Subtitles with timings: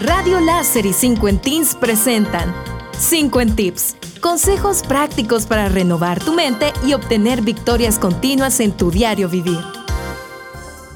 [0.00, 2.54] Radio Láser y 5 en Teens presentan
[2.96, 3.96] 5 en Tips.
[4.20, 9.58] Consejos prácticos para renovar tu mente y obtener victorias continuas en tu diario vivir.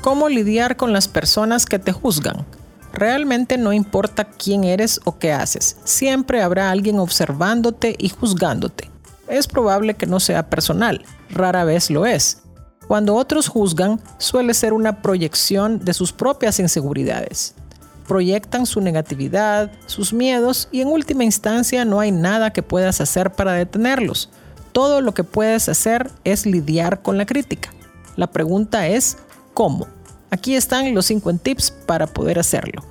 [0.03, 2.47] ¿Cómo lidiar con las personas que te juzgan?
[2.93, 8.89] Realmente no importa quién eres o qué haces, siempre habrá alguien observándote y juzgándote.
[9.27, 12.43] Es probable que no sea personal, rara vez lo es.
[12.87, 17.57] Cuando otros juzgan, suele ser una proyección de sus propias inseguridades
[18.07, 23.33] proyectan su negatividad, sus miedos y en última instancia no hay nada que puedas hacer
[23.33, 24.31] para detenerlos.
[24.73, 27.73] Todo lo que puedes hacer es lidiar con la crítica.
[28.17, 29.19] La pregunta es,
[29.55, 29.87] ¿cómo?
[30.31, 32.83] Aquí están los 5 tips para poder hacerlo.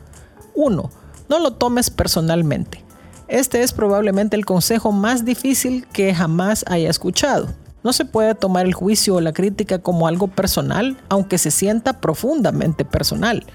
[0.55, 0.91] 1.
[1.30, 2.84] No lo tomes personalmente.
[3.27, 7.48] Este es probablemente el consejo más difícil que jamás haya escuchado.
[7.84, 11.99] No se puede tomar el juicio o la crítica como algo personal, aunque se sienta
[11.99, 13.46] profundamente personal.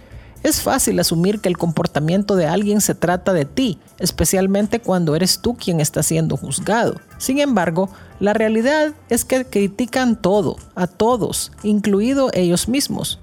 [0.43, 5.41] Es fácil asumir que el comportamiento de alguien se trata de ti, especialmente cuando eres
[5.41, 7.01] tú quien está siendo juzgado.
[7.19, 7.88] Sin embargo,
[8.21, 13.19] la realidad es que critican todo, a todos, incluido ellos mismos.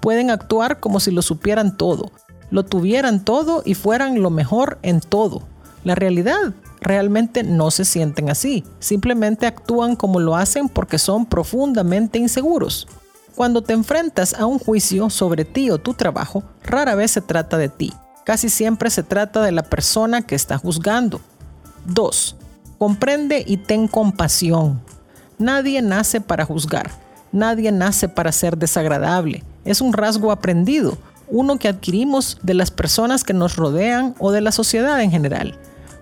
[0.00, 2.12] Pueden actuar como si lo supieran todo,
[2.50, 5.42] lo tuvieran todo y fueran lo mejor en todo.
[5.84, 12.18] La realidad realmente no se sienten así, simplemente actúan como lo hacen porque son profundamente
[12.18, 12.86] inseguros.
[13.38, 17.56] Cuando te enfrentas a un juicio sobre ti o tu trabajo, rara vez se trata
[17.56, 17.92] de ti.
[18.24, 21.20] Casi siempre se trata de la persona que está juzgando.
[21.84, 22.34] 2.
[22.78, 24.82] Comprende y ten compasión.
[25.38, 26.90] Nadie nace para juzgar.
[27.30, 29.44] Nadie nace para ser desagradable.
[29.64, 34.40] Es un rasgo aprendido, uno que adquirimos de las personas que nos rodean o de
[34.40, 35.56] la sociedad en general.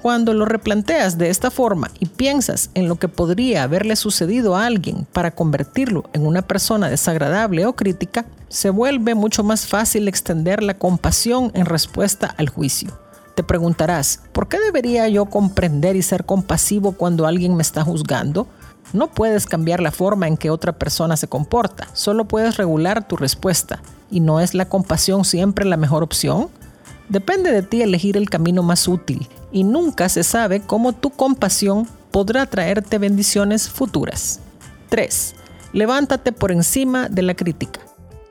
[0.07, 4.65] Cuando lo replanteas de esta forma y piensas en lo que podría haberle sucedido a
[4.65, 10.63] alguien para convertirlo en una persona desagradable o crítica, se vuelve mucho más fácil extender
[10.63, 12.97] la compasión en respuesta al juicio.
[13.35, 18.47] Te preguntarás, ¿por qué debería yo comprender y ser compasivo cuando alguien me está juzgando?
[18.93, 23.17] No puedes cambiar la forma en que otra persona se comporta, solo puedes regular tu
[23.17, 23.83] respuesta.
[24.09, 26.49] ¿Y no es la compasión siempre la mejor opción?
[27.09, 31.89] Depende de ti elegir el camino más útil y nunca se sabe cómo tu compasión
[32.11, 34.41] podrá traerte bendiciones futuras.
[34.91, 35.35] 3.
[35.73, 37.81] Levántate por encima de la crítica.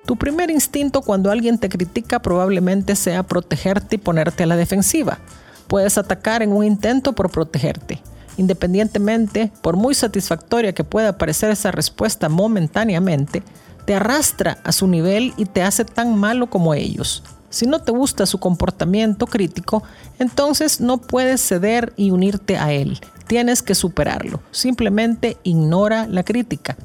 [0.05, 5.17] Tu primer instinto cuando alguien te critica probablemente sea protegerte y ponerte a la defensiva.
[5.65, 8.03] Puedes atacar en un intento por protegerte.
[8.37, 13.41] Independientemente, por muy satisfactoria que pueda parecer esa respuesta momentáneamente,
[13.85, 17.23] te arrastra a su nivel y te hace tan malo como ellos.
[17.55, 19.81] Si no te gusta su comportamiento crítico,
[20.19, 22.99] entonces no puedes ceder y unirte a él.
[23.27, 24.41] Tienes que superarlo.
[24.51, 26.75] Simplemente ignora la crítica.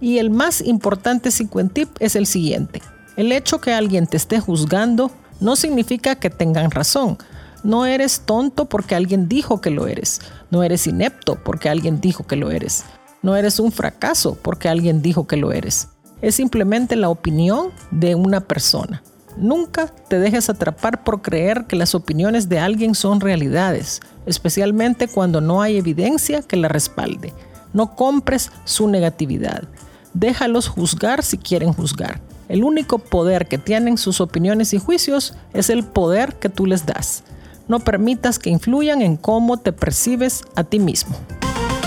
[0.00, 1.28] Y el más importante
[1.74, 2.80] tip es el siguiente.
[3.18, 5.10] El hecho que alguien te esté juzgando
[5.40, 7.18] no significa que tengan razón.
[7.62, 10.22] No eres tonto porque alguien dijo que lo eres.
[10.50, 12.82] No eres inepto porque alguien dijo que lo eres.
[13.20, 15.88] No eres un fracaso porque alguien dijo que lo eres.
[16.22, 19.02] Es simplemente la opinión de una persona.
[19.38, 25.40] Nunca te dejes atrapar por creer que las opiniones de alguien son realidades, especialmente cuando
[25.40, 27.32] no hay evidencia que la respalde.
[27.72, 29.64] No compres su negatividad.
[30.12, 32.20] Déjalos juzgar si quieren juzgar.
[32.48, 36.86] El único poder que tienen sus opiniones y juicios es el poder que tú les
[36.86, 37.22] das.
[37.68, 41.14] No permitas que influyan en cómo te percibes a ti mismo.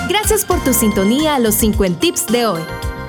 [0.07, 2.61] Gracias por tu sintonía a los 50 tips de hoy.